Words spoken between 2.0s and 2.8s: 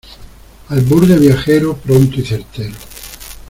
y certero.